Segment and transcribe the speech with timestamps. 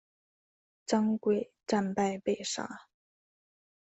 [0.87, 2.87] 张贵战败被杀。